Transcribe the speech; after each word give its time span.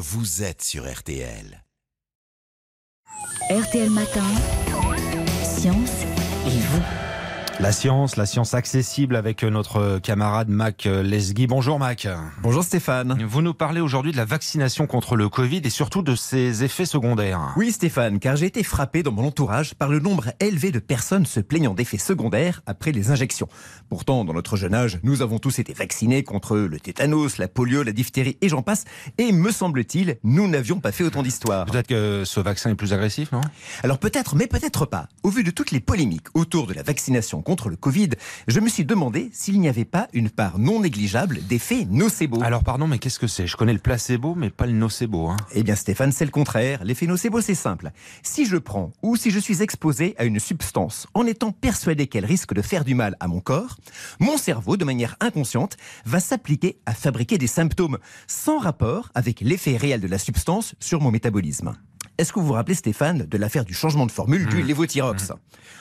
vous 0.00 0.44
êtes 0.44 0.62
sur 0.62 0.88
RTL. 0.88 1.64
RTL 3.50 3.90
Matin, 3.90 4.22
Science 5.42 6.02
et 6.46 6.60
vous. 6.60 6.97
La 7.60 7.72
science, 7.72 8.14
la 8.14 8.24
science 8.24 8.54
accessible 8.54 9.16
avec 9.16 9.42
notre 9.42 9.98
camarade 9.98 10.48
Mac 10.48 10.84
Lesgui. 10.84 11.48
Bonjour 11.48 11.80
Mac. 11.80 12.06
Bonjour 12.40 12.62
Stéphane. 12.62 13.20
Vous 13.26 13.42
nous 13.42 13.52
parlez 13.52 13.80
aujourd'hui 13.80 14.12
de 14.12 14.16
la 14.16 14.24
vaccination 14.24 14.86
contre 14.86 15.16
le 15.16 15.28
Covid 15.28 15.62
et 15.64 15.70
surtout 15.70 16.02
de 16.02 16.14
ses 16.14 16.62
effets 16.62 16.84
secondaires. 16.84 17.52
Oui 17.56 17.72
Stéphane, 17.72 18.20
car 18.20 18.36
j'ai 18.36 18.46
été 18.46 18.62
frappé 18.62 19.02
dans 19.02 19.10
mon 19.10 19.26
entourage 19.26 19.74
par 19.74 19.88
le 19.88 19.98
nombre 19.98 20.26
élevé 20.38 20.70
de 20.70 20.78
personnes 20.78 21.26
se 21.26 21.40
plaignant 21.40 21.74
d'effets 21.74 21.98
secondaires 21.98 22.62
après 22.64 22.92
les 22.92 23.10
injections. 23.10 23.48
Pourtant, 23.88 24.24
dans 24.24 24.34
notre 24.34 24.56
jeune 24.56 24.74
âge, 24.74 25.00
nous 25.02 25.20
avons 25.20 25.40
tous 25.40 25.58
été 25.58 25.72
vaccinés 25.72 26.22
contre 26.22 26.56
le 26.56 26.78
tétanos, 26.78 27.38
la 27.38 27.48
polio, 27.48 27.82
la 27.82 27.90
diphtérie 27.90 28.38
et 28.40 28.48
j'en 28.48 28.62
passe. 28.62 28.84
Et 29.18 29.32
me 29.32 29.50
semble-t-il, 29.50 30.18
nous 30.22 30.46
n'avions 30.46 30.78
pas 30.78 30.92
fait 30.92 31.02
autant 31.02 31.24
d'histoire. 31.24 31.66
Peut-être 31.66 31.88
que 31.88 32.22
ce 32.24 32.38
vaccin 32.38 32.70
est 32.70 32.76
plus 32.76 32.92
agressif, 32.92 33.32
non? 33.32 33.40
Alors 33.82 33.98
peut-être, 33.98 34.36
mais 34.36 34.46
peut-être 34.46 34.86
pas. 34.86 35.08
Au 35.24 35.30
vu 35.30 35.42
de 35.42 35.50
toutes 35.50 35.72
les 35.72 35.80
polémiques 35.80 36.28
autour 36.34 36.68
de 36.68 36.74
la 36.74 36.84
vaccination 36.84 37.42
contre 37.48 37.70
le 37.70 37.76
Covid, 37.76 38.10
je 38.46 38.60
me 38.60 38.68
suis 38.68 38.84
demandé 38.84 39.30
s'il 39.32 39.58
n'y 39.58 39.70
avait 39.70 39.86
pas 39.86 40.06
une 40.12 40.28
part 40.28 40.58
non 40.58 40.80
négligeable 40.80 41.40
d'effets 41.48 41.86
nocebo. 41.88 42.42
Alors 42.42 42.62
pardon, 42.62 42.86
mais 42.86 42.98
qu'est-ce 42.98 43.18
que 43.18 43.26
c'est? 43.26 43.46
Je 43.46 43.56
connais 43.56 43.72
le 43.72 43.78
placebo, 43.78 44.34
mais 44.34 44.50
pas 44.50 44.66
le 44.66 44.72
nocebo. 44.72 45.28
Hein. 45.28 45.38
Eh 45.54 45.62
bien 45.62 45.74
Stéphane, 45.74 46.12
c'est 46.12 46.26
le 46.26 46.30
contraire. 46.30 46.84
L'effet 46.84 47.06
nocebo, 47.06 47.40
c'est 47.40 47.54
simple. 47.54 47.90
Si 48.22 48.44
je 48.44 48.58
prends 48.58 48.92
ou 49.00 49.16
si 49.16 49.30
je 49.30 49.38
suis 49.38 49.62
exposé 49.62 50.14
à 50.18 50.24
une 50.24 50.40
substance 50.40 51.06
en 51.14 51.24
étant 51.24 51.50
persuadé 51.50 52.06
qu'elle 52.06 52.26
risque 52.26 52.52
de 52.52 52.60
faire 52.60 52.84
du 52.84 52.94
mal 52.94 53.16
à 53.18 53.28
mon 53.28 53.40
corps, 53.40 53.78
mon 54.20 54.36
cerveau, 54.36 54.76
de 54.76 54.84
manière 54.84 55.16
inconsciente, 55.20 55.78
va 56.04 56.20
s'appliquer 56.20 56.80
à 56.84 56.92
fabriquer 56.92 57.38
des 57.38 57.46
symptômes 57.46 57.96
sans 58.26 58.58
rapport 58.58 59.08
avec 59.14 59.40
l'effet 59.40 59.78
réel 59.78 60.02
de 60.02 60.06
la 60.06 60.18
substance 60.18 60.74
sur 60.80 61.00
mon 61.00 61.10
métabolisme. 61.10 61.78
Est-ce 62.18 62.32
que 62.32 62.40
vous 62.40 62.46
vous 62.46 62.52
rappelez, 62.54 62.74
Stéphane, 62.74 63.26
de 63.26 63.38
l'affaire 63.38 63.64
du 63.64 63.74
changement 63.74 64.04
de 64.04 64.10
formule 64.10 64.46
du 64.48 64.60
lévothyrox 64.62 65.30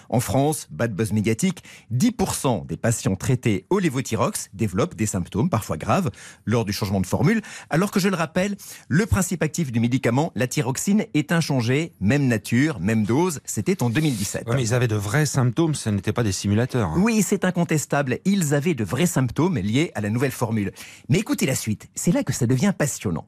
En 0.10 0.20
France, 0.20 0.68
bad 0.70 0.94
buzz 0.94 1.12
médiatique, 1.12 1.64
10% 1.92 2.68
des 2.68 2.78
patients 2.78 3.16
traités 3.16 3.66
au 3.72 3.80
lévothyrox 3.80 4.50
développent 4.54 4.94
des 4.94 5.08
symptômes 5.08 5.50
parfois 5.50 5.78
graves 5.78 6.12
lors 6.46 6.64
du 6.64 6.74
changement 6.74 7.02
de 7.02 7.08
formule, 7.08 7.42
alors 7.72 7.90
que 7.90 8.00
je 8.00 8.08
le 8.08 8.16
rappelle, 8.16 8.56
le 8.88 9.06
principe 9.08 9.42
actif 9.42 9.72
du 9.72 9.80
médicament, 9.80 10.32
la 10.36 10.48
thyroxine, 10.48 11.06
est 11.16 11.32
inchangé, 11.32 11.94
même 12.02 12.28
nature, 12.28 12.80
même 12.80 13.04
dose, 13.04 13.40
c'était 13.44 13.82
en 13.82 13.90
2017. 13.90 14.48
Ouais, 14.48 14.56
mais 14.58 14.62
ils 14.62 14.74
avaient 14.76 14.88
de 14.88 14.96
vrais 14.96 15.26
symptômes, 15.26 15.74
ce 15.74 15.90
n'étaient 15.90 16.14
pas 16.14 16.24
des 16.24 16.32
simulateurs. 16.32 16.90
hein. 16.90 17.02
Oui, 17.02 17.24
c'est 17.24 17.46
incontestable. 17.46 18.20
Ils 18.26 18.54
avaient 18.54 18.76
de 18.76 18.84
vrais 18.84 19.08
symptômes 19.08 19.58
liés 19.58 19.92
à 19.96 20.02
la 20.02 20.12
nouvelle 20.12 20.32
formule. 20.32 20.72
Mais 21.10 21.18
écoutez 21.18 21.48
la 21.48 21.56
suite, 21.56 21.88
c'est 21.96 22.12
là 22.12 22.24
que 22.24 22.32
ça 22.32 22.46
devient 22.46 22.74
passionnant. 22.78 23.28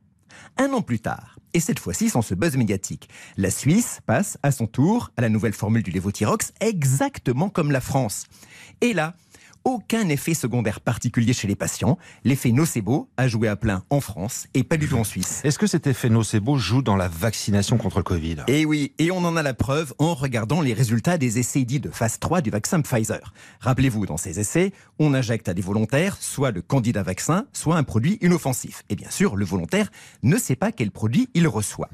Un 0.58 0.72
an 0.74 0.82
plus 0.82 1.00
tard, 1.00 1.39
et 1.54 1.60
cette 1.60 1.80
fois-ci 1.80 2.10
sans 2.10 2.22
ce 2.22 2.36
buzz 2.36 2.56
médiatique, 2.58 3.10
la 3.38 3.50
Suisse 3.50 4.00
passe 4.06 4.38
à 4.44 4.52
son 4.52 4.68
tour 4.68 5.12
à 5.18 5.22
la 5.22 5.30
nouvelle 5.30 5.54
formule 5.54 5.84
du 5.84 5.92
lévothyrox, 5.92 6.54
exactement 6.60 7.50
comme 7.50 7.72
la 7.72 7.82
France. 7.82 8.28
Et 8.82 8.94
là, 8.94 9.16
aucun 9.64 10.10
effet 10.10 10.34
secondaire 10.34 10.82
particulier 10.82 11.34
chez 11.34 11.48
les 11.48 11.56
patients. 11.56 11.98
L'effet 12.24 12.52
nocebo 12.52 13.10
a 13.18 13.28
joué 13.28 13.48
à 13.48 13.56
plein 13.56 13.84
en 13.90 14.02
France 14.02 14.48
et 14.54 14.64
pas 14.64 14.78
du 14.78 14.88
tout 14.88 14.98
en 14.98 15.04
Suisse. 15.04 15.42
Est-ce 15.44 15.60
que 15.60 15.68
cet 15.68 15.88
effet 15.88 16.10
nocebo 16.10 16.58
joue 16.58 16.82
dans 16.82 16.96
la 16.96 17.08
vaccination 17.08 17.78
contre 17.78 17.98
le 17.98 18.04
Covid? 18.04 18.38
Et 18.48 18.66
oui, 18.66 18.94
et 19.00 19.12
on 19.12 19.18
en 19.26 19.36
a 19.36 19.44
la 19.44 19.54
preuve 19.54 19.94
en 20.00 20.14
regardant 20.14 20.62
les 20.62 20.74
résultats 20.74 21.18
des 21.18 21.40
essais 21.40 21.64
dits 21.64 21.80
de 21.80 21.90
phase 21.90 22.20
3 22.20 22.42
du 22.42 22.50
vaccin 22.50 22.82
Pfizer. 22.82 23.34
Rappelez-vous, 23.60 24.06
dans 24.06 24.18
ces 24.18 24.40
essais, 24.40 24.72
on 24.98 25.14
injecte 25.14 25.50
à 25.50 25.54
des 25.54 25.62
volontaires 25.62 26.18
soit 26.20 26.52
le 26.52 26.62
candidat 26.62 27.04
vaccin, 27.04 27.46
soit 27.54 27.78
un 27.78 27.84
produit 27.84 28.18
inoffensif. 28.22 28.84
Et 28.90 28.96
bien 28.96 29.10
sûr, 29.10 29.36
le 29.36 29.46
volontaire 29.46 29.92
ne 30.24 30.38
sait 30.38 30.56
pas 30.56 30.72
quel 30.72 30.92
produit 30.92 31.30
il 31.34 31.48
reçoit. 31.48 31.90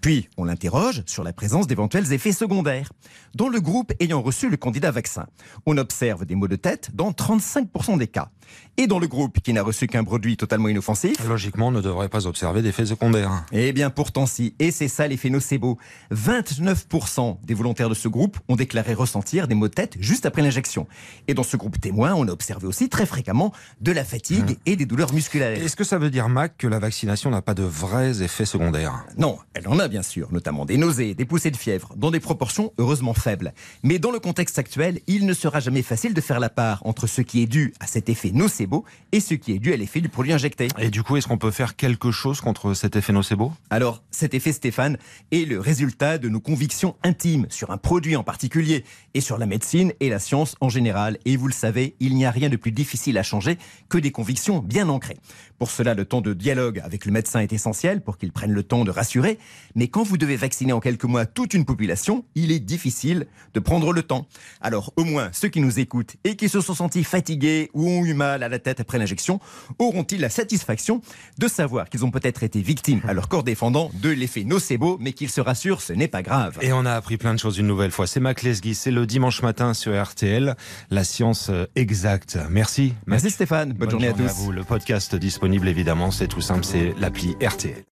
Puis, 0.00 0.28
on 0.36 0.44
l'interroge 0.44 1.02
sur 1.06 1.24
la 1.24 1.32
présence 1.32 1.66
d'éventuels 1.66 2.12
effets 2.12 2.32
secondaires. 2.32 2.90
Dans 3.34 3.48
le 3.48 3.60
groupe 3.60 3.92
ayant 4.00 4.22
reçu 4.22 4.48
le 4.48 4.56
candidat 4.56 4.90
vaccin, 4.90 5.26
on 5.66 5.78
observe 5.78 6.24
des 6.24 6.34
maux 6.34 6.48
de 6.48 6.56
tête 6.56 6.90
dans 6.94 7.09
35% 7.12 7.98
des 7.98 8.06
cas. 8.08 8.30
Et 8.76 8.86
dans 8.88 8.98
le 8.98 9.06
groupe 9.06 9.38
qui 9.40 9.52
n'a 9.52 9.62
reçu 9.62 9.86
qu'un 9.86 10.02
produit 10.02 10.36
totalement 10.36 10.68
inoffensif, 10.68 11.16
Logiquement, 11.28 11.68
on 11.68 11.70
ne 11.70 11.80
devrait 11.80 12.08
pas 12.08 12.26
observer 12.26 12.62
d'effets 12.62 12.86
secondaires. 12.86 13.44
eh 13.52 13.72
bien, 13.72 13.90
pourtant 13.90 14.26
si, 14.26 14.54
et 14.58 14.70
c'est 14.72 14.88
ça 14.88 15.06
l'effet 15.06 15.30
nocebo. 15.30 15.78
29% 16.12 17.38
des 17.44 17.54
volontaires 17.54 17.88
de 17.88 17.94
ce 17.94 18.08
groupe 18.08 18.38
ont 18.48 18.56
déclaré 18.56 18.94
ressentir 18.94 19.46
des 19.48 19.54
maux 19.54 19.68
de 19.68 19.74
tête 19.74 19.96
juste 20.00 20.26
après 20.26 20.42
l'injection. 20.42 20.86
Et 21.28 21.34
dans 21.34 21.42
ce 21.42 21.56
groupe 21.56 21.80
témoin, 21.80 22.14
on 22.14 22.26
a 22.28 22.32
observé 22.32 22.66
aussi 22.66 22.88
très 22.88 23.06
fréquemment 23.06 23.52
de 23.80 23.92
la 23.92 24.04
fatigue 24.04 24.58
et 24.66 24.76
des 24.76 24.86
douleurs 24.86 25.12
musculaires. 25.12 25.60
Est-ce 25.62 25.76
que 25.76 25.84
ça 25.84 25.98
veut 25.98 26.10
dire, 26.10 26.28
Mac, 26.28 26.56
que 26.58 26.66
la 26.66 26.78
vaccination 26.78 27.30
n'a 27.30 27.42
pas 27.42 27.54
de 27.54 27.62
vrais 27.62 28.22
effets 28.22 28.46
secondaires? 28.46 29.04
Non, 29.16 29.38
elle 29.54 29.68
en 29.68 29.78
a 29.78 29.88
bien 29.88 30.02
sûr, 30.02 30.32
notamment 30.32 30.64
des 30.64 30.76
nausées, 30.76 31.14
des 31.14 31.24
poussées 31.24 31.50
de 31.50 31.56
fièvre, 31.56 31.92
dans 31.96 32.10
des 32.10 32.20
proportions 32.20 32.72
heureusement 32.78 33.14
faibles. 33.14 33.52
Mais 33.82 33.98
dans 33.98 34.10
le 34.10 34.18
contexte 34.20 34.58
actuel, 34.58 35.00
il 35.06 35.26
ne 35.26 35.34
sera 35.34 35.60
jamais 35.60 35.82
facile 35.82 36.14
de 36.14 36.20
faire 36.20 36.40
la 36.40 36.48
part 36.50 36.80
entre 36.84 36.99
ce 37.06 37.20
qui 37.22 37.42
est 37.42 37.46
dû 37.46 37.72
à 37.80 37.86
cet 37.86 38.08
effet 38.08 38.30
nocebo 38.32 38.84
et 39.12 39.20
ce 39.20 39.34
qui 39.34 39.52
est 39.52 39.58
dû 39.58 39.72
à 39.72 39.76
l'effet 39.76 40.00
du 40.00 40.08
produit 40.08 40.32
injecté. 40.32 40.68
Et 40.78 40.90
du 40.90 41.02
coup, 41.02 41.16
est-ce 41.16 41.26
qu'on 41.26 41.38
peut 41.38 41.50
faire 41.50 41.76
quelque 41.76 42.10
chose 42.10 42.40
contre 42.40 42.74
cet 42.74 42.96
effet 42.96 43.12
nocebo? 43.12 43.52
Alors, 43.70 44.02
cet 44.10 44.34
effet 44.34 44.52
Stéphane 44.52 44.98
est 45.30 45.48
le 45.48 45.60
résultat 45.60 46.18
de 46.18 46.28
nos 46.28 46.40
convictions 46.40 46.96
intimes 47.02 47.46
sur 47.50 47.70
un 47.70 47.78
produit 47.78 48.16
en 48.16 48.24
particulier 48.24 48.84
et 49.14 49.20
sur 49.20 49.38
la 49.38 49.46
médecine 49.46 49.92
et 50.00 50.08
la 50.08 50.18
science 50.18 50.56
en 50.60 50.68
général. 50.68 51.18
Et 51.24 51.36
vous 51.36 51.46
le 51.46 51.52
savez, 51.52 51.94
il 52.00 52.14
n'y 52.14 52.24
a 52.24 52.30
rien 52.30 52.48
de 52.48 52.56
plus 52.56 52.72
difficile 52.72 53.18
à 53.18 53.22
changer 53.22 53.58
que 53.88 53.98
des 53.98 54.10
convictions 54.10 54.58
bien 54.58 54.88
ancrées. 54.88 55.18
Pour 55.58 55.70
cela, 55.70 55.94
le 55.94 56.04
temps 56.04 56.22
de 56.22 56.32
dialogue 56.32 56.80
avec 56.80 57.04
le 57.04 57.12
médecin 57.12 57.40
est 57.40 57.52
essentiel 57.52 58.00
pour 58.00 58.16
qu'il 58.16 58.32
prenne 58.32 58.52
le 58.52 58.62
temps 58.62 58.84
de 58.84 58.90
rassurer. 58.90 59.38
Mais 59.74 59.88
quand 59.88 60.02
vous 60.02 60.16
devez 60.16 60.36
vacciner 60.36 60.72
en 60.72 60.80
quelques 60.80 61.04
mois 61.04 61.26
toute 61.26 61.54
une 61.54 61.64
population, 61.64 62.24
il 62.34 62.50
est 62.50 62.60
difficile 62.60 63.26
de 63.54 63.60
prendre 63.60 63.92
le 63.92 64.02
temps. 64.02 64.26
Alors, 64.60 64.92
au 64.96 65.04
moins, 65.04 65.28
ceux 65.32 65.48
qui 65.48 65.60
nous 65.60 65.78
écoutent 65.78 66.16
et 66.24 66.34
qui 66.36 66.48
se 66.48 66.60
sont 66.60 66.74
sentis 66.74 66.89
fatigués 67.04 67.70
ou 67.74 67.88
ont 67.88 68.04
eu 68.04 68.14
mal 68.14 68.42
à 68.42 68.48
la 68.48 68.58
tête 68.58 68.80
après 68.80 68.98
l'injection 68.98 69.40
auront-ils 69.78 70.20
la 70.20 70.28
satisfaction 70.28 71.00
de 71.38 71.48
savoir 71.48 71.88
qu'ils 71.88 72.04
ont 72.04 72.10
peut-être 72.10 72.42
été 72.42 72.60
victimes 72.60 73.00
à 73.06 73.14
leur 73.14 73.28
corps 73.28 73.44
défendant 73.44 73.90
de 74.02 74.10
l'effet 74.10 74.44
nocebo, 74.44 74.98
mais 75.00 75.12
qu'ils 75.12 75.30
se 75.30 75.40
rassurent, 75.40 75.80
ce 75.80 75.92
n'est 75.92 76.08
pas 76.08 76.22
grave. 76.22 76.58
Et 76.60 76.72
on 76.72 76.84
a 76.84 76.92
appris 76.92 77.16
plein 77.16 77.34
de 77.34 77.38
choses 77.38 77.58
une 77.58 77.66
nouvelle 77.66 77.90
fois. 77.90 78.06
C'est 78.06 78.20
Mac 78.20 78.42
Lesgui, 78.42 78.74
c'est 78.74 78.90
le 78.90 79.06
dimanche 79.06 79.42
matin 79.42 79.74
sur 79.74 80.00
RTL, 80.00 80.56
la 80.90 81.04
science 81.04 81.48
euh, 81.50 81.66
exacte. 81.76 82.38
Merci. 82.50 82.94
Mac. 83.06 83.20
Merci 83.22 83.30
Stéphane, 83.30 83.72
bonne, 83.72 83.90
journée, 83.90 84.08
à 84.08 84.12
tous. 84.12 84.32
vous. 84.36 84.52
Le 84.52 84.64
podcast 84.64 85.14
disponible 85.14 85.68
évidemment, 85.68 86.10
c'est 86.10 86.28
tout 86.28 86.40
simple, 86.40 86.64
c'est 86.64 86.94
l'appli 86.98 87.36
RTL. 87.42 87.89